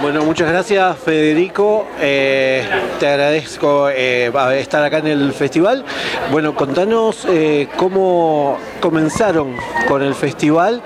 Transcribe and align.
Bueno, 0.00 0.24
muchas 0.24 0.48
gracias 0.48 0.96
Federico, 0.98 1.86
eh, 2.00 2.66
te 2.98 3.06
agradezco 3.06 3.90
eh, 3.90 4.32
estar 4.58 4.82
acá 4.82 4.98
en 4.98 5.08
el 5.08 5.34
festival. 5.34 5.84
Bueno, 6.30 6.54
contanos 6.54 7.26
eh, 7.28 7.68
cómo 7.76 8.58
comenzaron 8.80 9.54
con 9.86 10.02
el 10.02 10.14
festival 10.14 10.82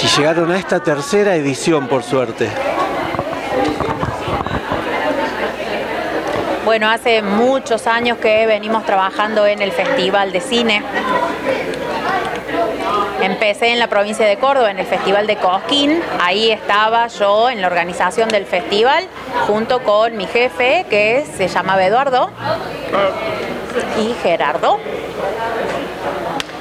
y 0.00 0.06
llegaron 0.16 0.52
a 0.52 0.58
esta 0.58 0.80
tercera 0.80 1.34
edición, 1.34 1.88
por 1.88 2.04
suerte. 2.04 2.48
Bueno, 6.64 6.88
hace 6.88 7.22
muchos 7.22 7.88
años 7.88 8.18
que 8.18 8.46
venimos 8.46 8.86
trabajando 8.86 9.44
en 9.46 9.60
el 9.60 9.72
Festival 9.72 10.30
de 10.30 10.40
Cine. 10.40 10.82
Empecé 13.22 13.72
en 13.72 13.78
la 13.78 13.88
provincia 13.88 14.26
de 14.26 14.36
Córdoba, 14.36 14.70
en 14.70 14.78
el 14.78 14.86
Festival 14.86 15.26
de 15.26 15.36
Cosquín. 15.36 16.02
Ahí 16.20 16.50
estaba 16.50 17.06
yo 17.08 17.50
en 17.50 17.60
la 17.60 17.66
organización 17.66 18.28
del 18.28 18.44
festival, 18.46 19.06
junto 19.46 19.82
con 19.82 20.16
mi 20.16 20.26
jefe, 20.26 20.86
que 20.90 21.24
se 21.36 21.48
llamaba 21.48 21.84
Eduardo, 21.84 22.30
y 23.98 24.14
Gerardo. 24.22 24.78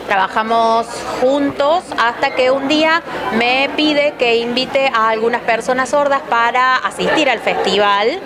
Trabajamos 0.07 0.87
juntos 1.19 1.83
hasta 1.97 2.35
que 2.35 2.51
un 2.51 2.67
día 2.67 3.01
me 3.37 3.69
pide 3.75 4.13
que 4.19 4.37
invite 4.37 4.91
a 4.93 5.09
algunas 5.09 5.41
personas 5.41 5.89
sordas 5.89 6.21
para 6.29 6.75
asistir 6.77 7.29
al 7.29 7.39
festival 7.39 8.19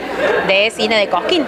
de 0.48 0.72
cine 0.72 0.98
de 0.98 1.08
Cosquín. 1.08 1.46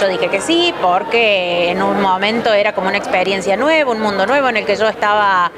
Yo 0.00 0.08
dije 0.08 0.28
que 0.28 0.40
sí, 0.40 0.72
porque 0.80 1.70
en 1.70 1.82
un 1.82 2.00
momento 2.00 2.52
era 2.52 2.72
como 2.72 2.88
una 2.88 2.98
experiencia 2.98 3.56
nueva, 3.56 3.90
un 3.90 4.00
mundo 4.00 4.26
nuevo 4.26 4.48
en 4.48 4.58
el 4.58 4.64
que 4.64 4.76
yo 4.76 4.88
estaba 4.88 5.50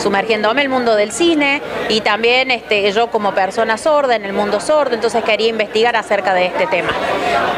sumergiéndome 0.00 0.62
el 0.62 0.68
mundo 0.68 0.94
del 0.94 1.10
cine 1.10 1.60
y 1.88 2.00
también 2.00 2.50
este, 2.50 2.90
yo 2.92 3.08
como 3.08 3.32
persona 3.32 3.76
sorda 3.76 4.14
en 4.14 4.24
el 4.24 4.32
mundo 4.32 4.60
sordo, 4.60 4.94
entonces 4.94 5.24
quería 5.24 5.48
investigar 5.48 5.96
acerca 5.96 6.32
de 6.32 6.46
este 6.46 6.66
tema. 6.68 6.92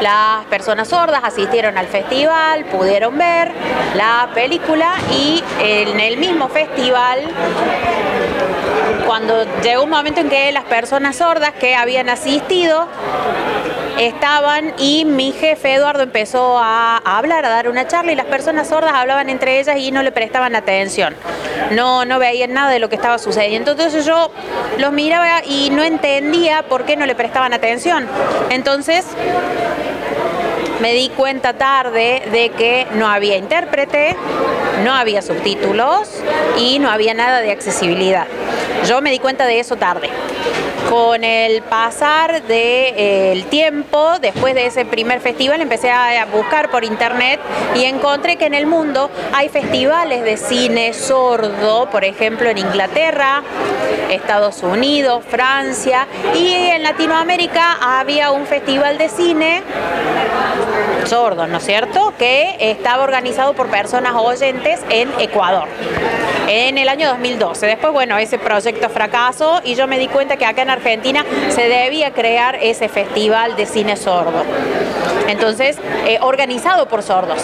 Las 0.01 0.45
personas 0.45 0.87
sordas 0.87 1.23
asistieron 1.23 1.77
al 1.77 1.87
festival, 1.87 2.65
pudieron 2.65 3.17
ver 3.17 3.51
la 3.95 4.29
película 4.33 4.93
y 5.11 5.43
en 5.63 5.99
el 5.99 6.17
mismo 6.17 6.49
festival 6.49 7.19
cuando 9.05 9.45
llegó 9.61 9.83
un 9.83 9.89
momento 9.89 10.21
en 10.21 10.29
que 10.29 10.51
las 10.51 10.63
personas 10.63 11.17
sordas 11.17 11.51
que 11.51 11.75
habían 11.75 12.09
asistido 12.09 12.87
estaban 13.99 14.73
y 14.77 15.05
mi 15.05 15.31
jefe 15.31 15.73
Eduardo 15.73 16.03
empezó 16.03 16.57
a, 16.57 16.97
hablar, 16.97 17.45
a 17.45 17.49
dar 17.49 17.67
una 17.69 17.87
charla 17.87 18.11
y 18.11 18.15
las 18.15 18.25
personas 18.25 18.69
sordas 18.69 18.93
hablaban 18.93 19.29
entre 19.29 19.59
ellas 19.59 19.77
y 19.77 19.91
no 19.91 20.01
le 20.01 20.11
prestaban 20.11 20.55
atención. 20.55 21.15
No, 21.71 22.05
no 22.05 22.19
veían 22.19 22.53
nada 22.53 22.71
de 22.71 22.79
lo 22.79 22.89
que 22.89 22.95
estaba 22.95 23.17
sucediendo. 23.19 23.71
Entonces 23.71 24.05
yo 24.05 24.31
los 24.77 24.91
miraba 24.91 25.43
y 25.45 25.69
no 25.69 25.83
entendía 25.83 26.63
por 26.63 26.85
qué 26.85 26.95
no 26.95 27.05
le 27.05 27.15
prestaban 27.15 27.53
atención. 27.53 28.07
Entonces 28.49 29.05
me 30.81 30.93
di 30.93 31.09
cuenta 31.09 31.53
tarde 31.53 32.23
de 32.31 32.49
que 32.49 32.87
no 32.95 33.07
había 33.07 33.37
intérprete, 33.37 34.15
no 34.83 34.93
había 34.93 35.21
subtítulos 35.21 36.09
y 36.57 36.79
no 36.79 36.89
había 36.89 37.13
nada 37.13 37.39
de 37.41 37.51
accesibilidad. 37.51 38.25
Yo 38.87 38.99
me 39.01 39.11
di 39.11 39.19
cuenta 39.19 39.45
de 39.45 39.59
eso 39.59 39.75
tarde. 39.75 40.09
Con 40.89 41.23
el 41.23 41.61
pasar 41.61 42.41
del 42.41 42.47
de, 42.47 43.45
tiempo, 43.49 44.19
después 44.19 44.55
de 44.55 44.65
ese 44.65 44.83
primer 44.83 45.21
festival, 45.21 45.61
empecé 45.61 45.91
a 45.91 46.25
buscar 46.25 46.69
por 46.69 46.83
internet 46.83 47.39
y 47.75 47.85
encontré 47.85 48.35
que 48.35 48.45
en 48.45 48.55
el 48.55 48.65
mundo 48.65 49.09
hay 49.33 49.47
festivales 49.47 50.23
de 50.23 50.35
cine 50.35 50.93
sordo, 50.93 51.89
por 51.91 52.03
ejemplo 52.03 52.49
en 52.49 52.57
Inglaterra, 52.57 53.43
Estados 54.09 54.63
Unidos, 54.63 55.23
Francia 55.29 56.07
y 56.35 56.51
en 56.51 56.83
Latinoamérica 56.83 57.77
había 57.99 58.31
un 58.31 58.45
festival 58.45 58.97
de 58.97 59.07
cine 59.07 59.63
sordo, 61.05 61.47
¿no 61.47 61.57
es 61.57 61.65
cierto?, 61.65 62.13
que 62.17 62.55
estaba 62.59 63.03
organizado 63.03 63.53
por 63.53 63.67
personas 63.67 64.13
oyentes 64.15 64.81
en 64.89 65.09
Ecuador 65.19 65.67
en 66.47 66.77
el 66.77 66.89
año 66.89 67.07
2012. 67.09 67.65
Después, 67.65 67.93
bueno, 67.93 68.17
ese 68.17 68.37
proyecto 68.37 68.89
fracasó 68.89 69.61
y 69.63 69.75
yo 69.75 69.87
me 69.87 69.99
di 69.99 70.07
cuenta 70.07 70.37
que 70.37 70.45
acá 70.45 70.61
en 70.61 70.69
Argentina 70.69 71.25
se 71.49 71.69
debía 71.69 72.11
crear 72.11 72.55
ese 72.61 72.89
festival 72.89 73.55
de 73.55 73.65
cine 73.65 73.95
sordo. 73.95 74.43
Entonces, 75.27 75.77
eh, 76.05 76.17
organizado 76.21 76.87
por 76.87 77.03
sordos. 77.03 77.43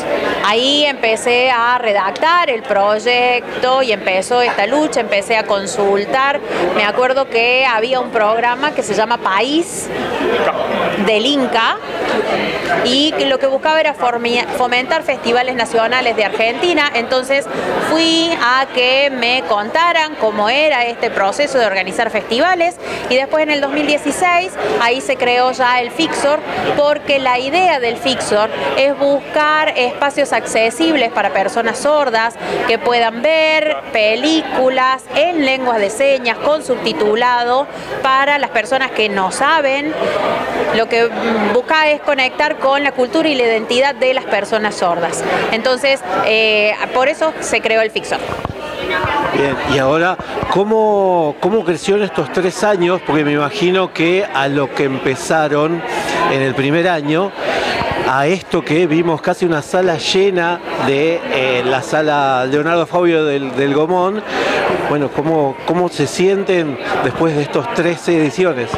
Ahí 0.49 0.85
empecé 0.85 1.51
a 1.51 1.77
redactar 1.77 2.49
el 2.49 2.63
proyecto 2.63 3.83
y 3.83 3.91
empezó 3.91 4.41
esta 4.41 4.65
lucha, 4.65 5.01
empecé 5.01 5.35
a 5.35 5.43
consultar. 5.43 6.39
Me 6.73 6.85
acuerdo 6.85 7.29
que 7.29 7.65
había 7.65 7.99
un 7.99 8.11
programa 8.11 8.71
que 8.71 8.81
se 8.81 8.93
llama 8.93 9.17
País 9.17 9.89
del 11.05 11.25
Inca 11.25 11.75
y 12.85 13.13
lo 13.25 13.39
que 13.39 13.47
buscaba 13.47 13.79
era 13.81 13.93
fomentar 13.93 15.03
festivales 15.03 15.55
nacionales 15.55 16.15
de 16.15 16.23
Argentina. 16.23 16.89
Entonces 16.93 17.45
fui 17.89 18.29
a 18.41 18.67
que 18.73 19.09
me 19.09 19.43
contaran 19.49 20.15
cómo 20.15 20.49
era 20.49 20.85
este 20.85 21.09
proceso 21.09 21.57
de 21.57 21.65
organizar 21.65 22.09
festivales 22.09 22.75
y 23.09 23.15
después 23.15 23.43
en 23.43 23.51
el 23.51 23.59
2016 23.59 24.53
ahí 24.81 25.01
se 25.01 25.17
creó 25.17 25.51
ya 25.51 25.81
el 25.81 25.91
Fixor 25.91 26.39
porque 26.77 27.19
la 27.19 27.37
idea 27.37 27.79
del 27.79 27.97
Fixor 27.97 28.49
es 28.77 28.97
buscar 28.97 29.73
espacios 29.77 30.31
accesibles 30.37 31.11
para 31.11 31.31
personas 31.31 31.79
sordas 31.79 32.35
que 32.67 32.77
puedan 32.77 33.21
ver 33.21 33.77
películas 33.91 35.03
en 35.15 35.45
lenguas 35.45 35.79
de 35.79 35.89
señas 35.89 36.37
con 36.37 36.63
subtitulado 36.63 37.67
para 38.01 38.39
las 38.39 38.49
personas 38.51 38.91
que 38.91 39.09
no 39.09 39.31
saben. 39.31 39.93
Lo 40.75 40.87
que 40.87 41.09
busca 41.53 41.89
es 41.89 42.01
conectar 42.01 42.57
con 42.57 42.83
la 42.83 42.91
cultura 42.91 43.27
y 43.27 43.35
la 43.35 43.43
identidad 43.43 43.95
de 43.95 44.13
las 44.13 44.25
personas 44.25 44.75
sordas. 44.75 45.23
Entonces, 45.51 46.01
eh, 46.25 46.73
por 46.93 47.09
eso 47.09 47.33
se 47.39 47.61
creó 47.61 47.81
el 47.81 47.91
Fixor. 47.91 48.19
Bien, 49.33 49.55
y 49.73 49.77
ahora, 49.77 50.17
¿cómo, 50.51 51.35
¿cómo 51.39 51.63
creció 51.63 51.95
en 51.95 52.03
estos 52.03 52.31
tres 52.31 52.63
años? 52.63 53.01
Porque 53.05 53.23
me 53.23 53.33
imagino 53.33 53.93
que 53.93 54.25
a 54.33 54.47
lo 54.47 54.73
que 54.73 54.85
empezaron 54.85 55.81
en 56.31 56.41
el 56.41 56.55
primer 56.55 56.87
año, 56.87 57.31
a 58.07 58.27
esto 58.27 58.63
que 58.63 58.87
vimos 58.87 59.21
casi 59.21 59.45
una 59.45 59.61
sala 59.61 59.97
llena 59.97 60.59
de 60.85 61.19
eh, 61.33 61.63
la 61.65 61.81
sala 61.81 62.45
Leonardo 62.45 62.85
Fabio 62.85 63.25
del, 63.25 63.55
del 63.55 63.73
Gomón, 63.73 64.21
bueno, 64.89 65.09
¿cómo, 65.09 65.55
¿cómo 65.65 65.89
se 65.89 66.07
sienten 66.07 66.77
después 67.03 67.35
de 67.35 67.43
estos 67.43 67.73
tres 67.73 68.07
ediciones? 68.09 68.69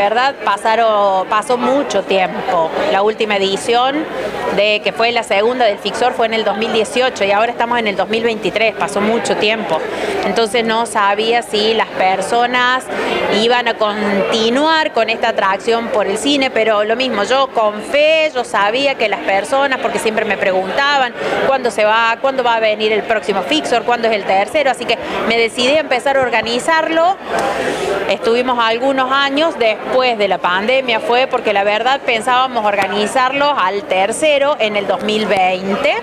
verdad 0.00 0.34
pasaron, 0.44 1.28
pasó 1.28 1.58
mucho 1.58 2.02
tiempo. 2.02 2.70
La 2.90 3.02
última 3.02 3.36
edición, 3.36 4.04
de 4.56 4.80
que 4.82 4.92
fue 4.92 5.12
la 5.12 5.22
segunda 5.22 5.64
del 5.64 5.78
Fixor, 5.78 6.12
fue 6.12 6.26
en 6.26 6.34
el 6.34 6.44
2018 6.44 7.24
y 7.24 7.30
ahora 7.30 7.52
estamos 7.52 7.78
en 7.78 7.86
el 7.86 7.96
2023, 7.96 8.74
pasó 8.74 9.00
mucho 9.00 9.36
tiempo. 9.36 9.78
Entonces 10.24 10.64
no 10.64 10.86
sabía 10.86 11.42
si 11.42 11.74
las 11.74 11.88
personas 11.88 12.84
iban 13.40 13.68
a 13.68 13.74
continuar 13.74 14.92
con 14.92 15.10
esta 15.10 15.28
atracción 15.28 15.88
por 15.88 16.06
el 16.06 16.18
cine, 16.18 16.50
pero 16.50 16.84
lo 16.84 16.96
mismo, 16.96 17.24
yo 17.24 17.48
con 17.48 17.80
fe, 17.82 18.30
yo 18.34 18.44
sabía 18.44 18.96
que 18.96 19.08
las 19.08 19.20
personas, 19.20 19.78
porque 19.80 19.98
siempre 19.98 20.24
me 20.24 20.36
preguntaban 20.36 21.14
cuándo 21.46 21.70
se 21.70 21.84
va, 21.84 22.18
cuándo 22.20 22.42
va 22.42 22.56
a 22.56 22.60
venir 22.60 22.92
el 22.92 23.02
próximo 23.02 23.42
Fixor, 23.42 23.84
cuándo 23.84 24.08
es 24.08 24.14
el 24.14 24.24
tercero, 24.24 24.70
así 24.70 24.84
que 24.84 24.98
me 25.28 25.38
decidí 25.38 25.76
a 25.76 25.80
empezar 25.80 26.16
a 26.16 26.22
organizarlo. 26.22 27.16
Estuvimos 28.08 28.58
algunos 28.58 29.12
años 29.12 29.56
después 29.58 30.18
de 30.18 30.26
la 30.26 30.38
pandemia 30.38 31.00
fue 31.00 31.26
porque 31.26 31.52
la 31.52 31.64
verdad 31.64 32.00
pensábamos 32.04 32.64
organizarlo 32.64 33.54
al 33.56 33.84
tercero 33.84 34.39
en 34.58 34.76
el 34.76 34.86
2020. 34.86 35.96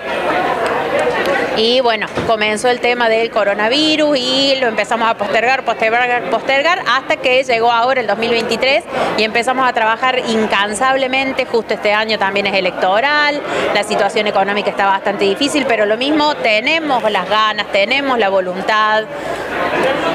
Y 1.56 1.80
bueno, 1.80 2.06
comenzó 2.28 2.68
el 2.68 2.78
tema 2.78 3.08
del 3.08 3.30
coronavirus 3.30 4.16
y 4.16 4.54
lo 4.60 4.68
empezamos 4.68 5.08
a 5.08 5.14
postergar, 5.14 5.64
postergar, 5.64 6.30
postergar, 6.30 6.84
hasta 6.88 7.16
que 7.16 7.42
llegó 7.42 7.72
ahora 7.72 8.00
el 8.00 8.06
2023 8.06 8.84
y 9.16 9.24
empezamos 9.24 9.68
a 9.68 9.72
trabajar 9.72 10.20
incansablemente. 10.20 11.46
Justo 11.46 11.74
este 11.74 11.92
año 11.92 12.16
también 12.16 12.46
es 12.46 12.54
electoral, 12.54 13.42
la 13.74 13.82
situación 13.82 14.28
económica 14.28 14.70
está 14.70 14.86
bastante 14.86 15.24
difícil, 15.24 15.66
pero 15.66 15.84
lo 15.84 15.96
mismo, 15.96 16.36
tenemos 16.36 17.02
las 17.10 17.28
ganas, 17.28 17.66
tenemos 17.72 18.18
la 18.20 18.28
voluntad 18.28 19.02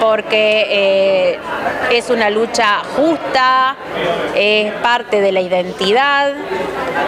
porque 0.03 0.65
eh, 0.69 1.39
es 1.89 2.09
una 2.09 2.29
lucha 2.29 2.81
justa, 2.97 3.77
es 4.35 4.73
parte 4.81 5.21
de 5.21 5.31
la 5.31 5.39
identidad 5.39 6.33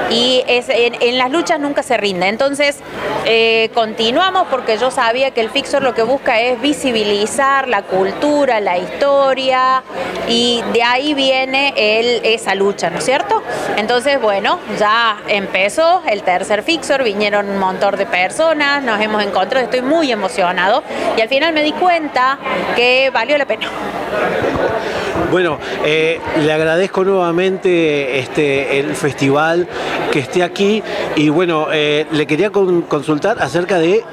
y 0.10 0.42
es, 0.48 0.68
en, 0.70 1.18
las 1.18 1.30
luchas 1.30 1.60
nunca 1.60 1.84
se 1.84 1.98
rinde. 1.98 2.30
Entonces, 2.30 2.80
eh, 3.26 3.70
continuamos 3.74 4.48
porque 4.50 4.78
yo 4.78 4.92
sabía 4.92 5.32
que 5.32 5.42
el 5.42 5.50
Fixor 5.50 5.84
lo 5.84 5.94
que 5.94 6.04
busca 6.04 6.40
es 6.40 6.62
visibilizar 6.62 7.68
la 7.68 7.82
cultura, 7.82 8.62
la 8.62 8.78
historia 8.78 9.84
y 10.30 10.64
de 10.72 10.84
ahí 10.84 11.14
viene 11.14 11.74
el, 11.76 12.26
esa 12.26 12.56
lucha, 12.56 12.90
¿no 12.90 13.00
es 13.00 13.06
cierto? 13.06 13.44
Entonces, 13.76 14.22
bueno, 14.22 14.60
ya 14.80 15.18
empezó 15.28 16.02
el 16.08 16.24
tercer 16.24 16.64
Fixor, 16.64 17.04
vinieron 17.04 17.50
un 17.50 17.58
montón 17.58 17.98
de 17.98 18.06
personas, 18.06 18.82
nos 18.84 19.02
hemos 19.02 19.22
encontrado, 19.22 19.66
estoy 19.66 19.82
muy 19.82 20.12
emocionado 20.14 20.82
y 21.18 21.22
al 21.22 21.28
final 21.28 21.54
me 21.54 21.62
di 21.62 21.74
cuenta 21.74 22.38
que 22.76 22.85
valió 23.14 23.38
la 23.38 23.46
pena. 23.46 23.68
Bueno, 25.32 25.58
eh, 25.84 26.20
le 26.40 26.54
agradezco 26.54 27.04
nuevamente 27.04 28.20
este, 28.20 28.80
el 28.80 28.96
festival 28.96 29.68
que 30.12 30.20
esté 30.20 30.44
aquí 30.44 30.84
y 31.16 31.30
bueno, 31.30 31.68
eh, 31.72 32.06
le 32.12 32.28
quería 32.28 32.52
consultar 32.52 33.42
acerca 33.42 33.80
de 33.80 34.04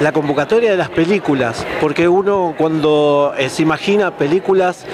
la 0.00 0.12
convocatoria 0.12 0.70
de 0.70 0.76
las 0.76 0.90
películas, 0.90 1.66
porque 1.80 2.08
uno 2.08 2.54
cuando 2.56 3.34
eh, 3.36 3.48
se 3.48 3.62
imagina 3.62 4.12
películas 4.12 4.84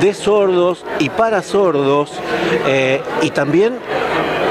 de 0.00 0.14
sordos 0.14 0.84
y 0.98 1.08
para 1.08 1.42
sordos 1.42 2.12
y 3.22 3.30
también 3.30 3.78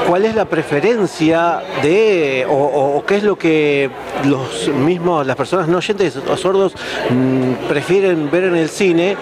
cuál 0.06 0.24
es 0.24 0.34
la 0.34 0.44
preferencia 0.44 1.62
de 1.82 2.46
o, 2.48 3.02
qué 3.06 3.16
es 3.16 3.22
lo 3.22 3.36
que 3.36 3.90
los 4.24 4.68
mismos 4.68 5.26
las 5.26 5.36
personas 5.36 5.68
no 5.68 5.78
oyentes 5.78 6.16
o 6.16 6.36
sordos 6.36 6.74
mm, 7.10 7.68
prefieren 7.68 8.30
ver 8.30 8.44
en 8.44 8.56
el 8.56 8.68
cine 8.68 9.16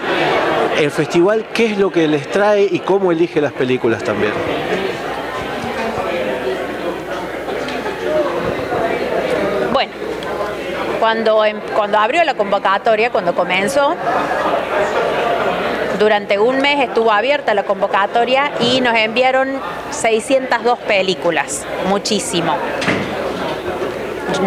el 0.79 0.91
festival 0.91 1.45
qué 1.53 1.67
es 1.67 1.77
lo 1.77 1.91
que 1.91 2.07
les 2.07 2.29
trae 2.29 2.67
y 2.69 2.79
cómo 2.79 3.11
elige 3.11 3.41
las 3.41 3.53
películas 3.53 4.03
también. 4.03 4.31
Bueno, 9.73 9.91
cuando, 10.99 11.45
em, 11.45 11.59
cuando 11.75 11.99
abrió 11.99 12.23
la 12.23 12.33
convocatoria, 12.33 13.11
cuando 13.11 13.35
comenzó, 13.35 13.95
durante 16.01 16.39
un 16.39 16.57
mes 16.57 16.79
estuvo 16.79 17.11
abierta 17.11 17.53
la 17.53 17.61
convocatoria 17.61 18.51
y 18.59 18.81
nos 18.81 18.95
enviaron 18.95 19.61
602 19.91 20.79
películas, 20.79 21.63
muchísimo. 21.89 22.55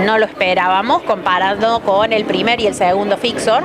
No 0.05 0.19
lo 0.19 0.25
esperábamos 0.27 1.03
comparando 1.03 1.79
con 1.83 2.13
el 2.13 2.25
primer 2.25 2.61
y 2.61 2.67
el 2.67 2.75
segundo 2.75 3.17
Fixor 3.17 3.63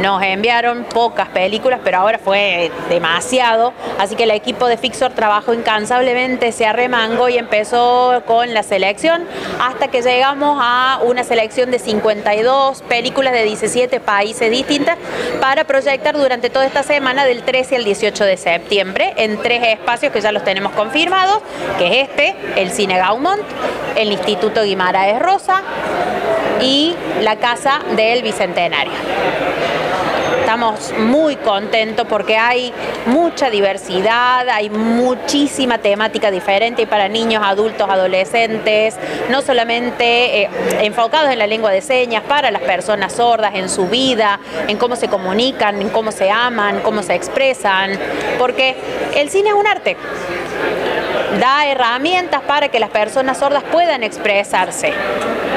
nos 0.00 0.22
enviaron 0.22 0.84
pocas 0.84 1.28
películas, 1.28 1.80
pero 1.84 1.98
ahora 1.98 2.18
fue 2.18 2.70
demasiado, 2.88 3.72
así 3.98 4.16
que 4.16 4.24
el 4.24 4.30
equipo 4.30 4.66
de 4.66 4.76
Fixor 4.76 5.12
trabajó 5.12 5.54
incansablemente, 5.54 6.52
se 6.52 6.66
arremangó 6.66 7.28
y 7.28 7.38
empezó 7.38 8.22
con 8.26 8.54
la 8.54 8.62
selección 8.62 9.26
hasta 9.60 9.88
que 9.88 10.02
llegamos 10.02 10.58
a 10.60 11.00
una 11.02 11.24
selección 11.24 11.70
de 11.70 11.78
52 11.78 12.82
películas 12.82 13.32
de 13.32 13.44
17 13.44 14.00
países 14.00 14.50
distintas 14.50 14.96
para 15.40 15.64
proyectar 15.64 16.16
durante 16.16 16.50
toda 16.50 16.66
esta 16.66 16.82
semana 16.82 17.24
del 17.24 17.42
13 17.42 17.76
al 17.76 17.84
18 17.84 18.24
de 18.24 18.36
septiembre 18.36 19.14
en 19.16 19.38
tres 19.38 19.62
espacios 19.66 20.12
que 20.12 20.20
ya 20.20 20.32
los 20.32 20.44
tenemos 20.44 20.72
confirmados, 20.72 21.38
que 21.78 22.00
es 22.00 22.08
este, 22.08 22.34
el 22.56 22.70
Cine 22.70 22.98
Gaumont, 22.98 23.42
el 23.96 24.12
Instituto 24.12 24.62
Guimaraes 24.62 25.20
Rosa 25.20 25.62
y 26.60 26.94
la 27.20 27.36
Casa 27.36 27.80
del 27.96 28.22
Bicentenario 28.22 28.92
estamos 30.52 30.92
muy 30.98 31.36
contentos 31.36 32.06
porque 32.06 32.36
hay 32.36 32.74
mucha 33.06 33.48
diversidad, 33.48 34.46
hay 34.50 34.68
muchísima 34.68 35.78
temática 35.78 36.30
diferente 36.30 36.86
para 36.86 37.08
niños, 37.08 37.42
adultos, 37.42 37.88
adolescentes, 37.88 38.94
no 39.30 39.40
solamente 39.40 40.42
eh, 40.42 40.50
enfocados 40.82 41.30
en 41.30 41.38
la 41.38 41.46
lengua 41.46 41.70
de 41.70 41.80
señas, 41.80 42.22
para 42.24 42.50
las 42.50 42.60
personas 42.60 43.14
sordas, 43.14 43.54
en 43.54 43.70
su 43.70 43.86
vida, 43.86 44.40
en 44.68 44.76
cómo 44.76 44.94
se 44.94 45.08
comunican, 45.08 45.80
en 45.80 45.88
cómo 45.88 46.12
se 46.12 46.30
aman, 46.30 46.80
cómo 46.80 47.02
se 47.02 47.14
expresan, 47.14 47.98
porque 48.38 48.76
el 49.16 49.30
cine 49.30 49.48
es 49.48 49.54
un 49.54 49.66
arte 49.66 49.96
da 51.40 51.66
herramientas 51.66 52.42
para 52.42 52.68
que 52.68 52.78
las 52.78 52.90
personas 52.90 53.38
sordas 53.38 53.62
puedan 53.72 54.02
expresarse. 54.02 54.92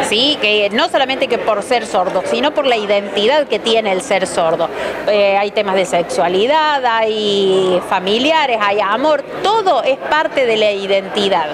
¿Sí? 0.03 0.38
Que 0.42 0.69
no 0.71 0.89
solamente 0.89 1.27
que 1.27 1.38
por 1.38 1.63
ser 1.63 1.86
sordo, 1.86 2.24
sino 2.25 2.53
por 2.53 2.65
la 2.65 2.77
identidad 2.77 3.47
que 3.47 3.59
tiene 3.59 3.92
el 3.92 4.01
ser 4.01 4.27
sordo. 4.27 4.69
Eh, 5.07 5.38
hay 5.38 5.51
temas 5.51 5.75
de 5.75 5.86
sexualidad, 5.86 6.83
hay 6.86 7.81
familiares, 7.89 8.57
hay 8.62 8.80
amor, 8.80 9.24
todo 9.44 9.83
es 9.83 9.97
parte 9.97 10.45
de 10.45 10.57
la 10.57 10.71
identidad. 10.71 11.47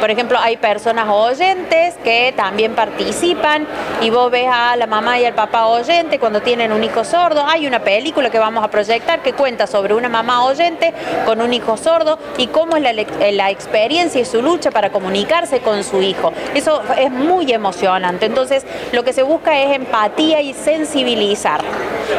Por 0.00 0.10
ejemplo, 0.12 0.38
hay 0.40 0.56
personas 0.56 1.08
oyentes 1.08 1.94
que 2.04 2.32
también 2.36 2.74
participan 2.74 3.66
y 4.00 4.10
vos 4.10 4.30
ves 4.30 4.46
a 4.48 4.76
la 4.76 4.86
mamá 4.86 5.18
y 5.18 5.24
al 5.24 5.34
papá 5.34 5.66
oyente 5.66 6.20
cuando 6.20 6.40
tienen 6.40 6.70
un 6.70 6.84
hijo 6.84 7.02
sordo. 7.02 7.44
Hay 7.44 7.66
una 7.66 7.80
película 7.80 8.30
que 8.30 8.38
vamos 8.38 8.62
a 8.62 8.68
proyectar 8.68 9.22
que 9.22 9.32
cuenta 9.32 9.66
sobre 9.66 9.94
una 9.94 10.08
mamá 10.08 10.44
oyente 10.44 10.94
con 11.26 11.40
un 11.40 11.52
hijo 11.52 11.76
sordo 11.76 12.18
y 12.36 12.46
cómo 12.46 12.76
es 12.76 12.82
la, 12.82 12.92
la 13.32 13.50
experiencia 13.50 14.20
y 14.20 14.24
su 14.24 14.40
lucha 14.40 14.70
para 14.70 14.90
comunicarse 14.90 15.60
con 15.60 15.82
su 15.82 16.00
hijo. 16.00 16.32
Eso 16.54 16.80
es 16.96 17.10
muy 17.10 17.52
emocionante. 17.58 18.26
Entonces, 18.26 18.64
lo 18.92 19.04
que 19.04 19.12
se 19.12 19.22
busca 19.22 19.60
es 19.60 19.76
empatía 19.76 20.40
y 20.40 20.54
sensibilizar. 20.54 21.60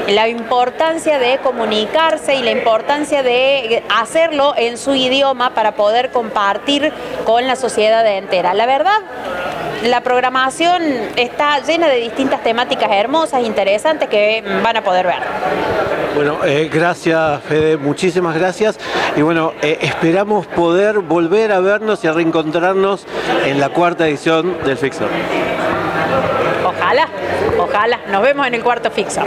La 0.08 0.28
importancia 0.28 1.18
de 1.18 1.40
comunicarse 1.40 2.36
y 2.36 2.44
la 2.44 2.52
importancia 2.52 3.24
de 3.24 3.84
hacerlo 3.90 4.54
en 4.56 4.78
su 4.78 4.94
idioma 4.94 5.54
para 5.56 5.74
poder 5.74 6.12
compartir 6.12 6.94
con 7.26 7.48
la 7.48 7.56
sociedad 7.56 8.06
entera. 8.06 8.54
La 8.54 8.66
verdad, 8.66 9.00
la 9.84 10.02
programación 10.02 10.84
está 11.16 11.60
llena 11.60 11.88
de 11.88 11.98
distintas 11.98 12.44
temáticas 12.44 12.90
hermosas, 12.92 13.44
interesantes 13.44 14.10
que 14.10 14.44
van 14.64 14.78
a 14.78 14.84
poder 14.84 15.08
ver. 15.08 15.99
Bueno, 16.20 16.44
eh, 16.44 16.70
gracias 16.70 17.42
Fede, 17.44 17.78
muchísimas 17.78 18.36
gracias. 18.36 18.78
Y 19.16 19.22
bueno, 19.22 19.54
eh, 19.62 19.78
esperamos 19.84 20.48
poder 20.48 21.00
volver 21.00 21.54
a 21.54 21.62
vernos 21.62 22.04
y 22.04 22.08
a 22.08 22.12
reencontrarnos 22.12 23.08
en 23.46 23.58
la 23.58 23.70
cuarta 23.70 24.06
edición 24.06 24.58
del 24.66 24.76
Fixer. 24.76 25.08
Ojalá, 26.66 27.08
ojalá. 27.58 28.02
Nos 28.12 28.22
vemos 28.22 28.46
en 28.48 28.54
el 28.56 28.62
cuarto 28.62 28.92
Fixer. 28.92 29.24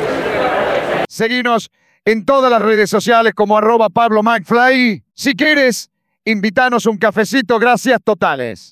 Seguinos 1.08 1.70
en 2.04 2.26
todas 2.26 2.50
las 2.50 2.60
redes 2.60 2.90
sociales 2.90 3.32
como 3.32 3.56
arroba 3.56 3.88
Pablo 3.88 4.22
McFly. 4.22 5.02
Si 5.14 5.34
quieres, 5.34 5.88
invítanos 6.26 6.84
un 6.84 6.98
cafecito. 6.98 7.58
Gracias 7.58 8.00
totales. 8.04 8.70